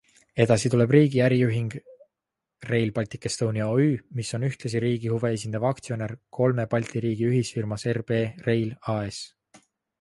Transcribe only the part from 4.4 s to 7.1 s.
ühtlasi riigi huve esindav aktsionär kolme Balti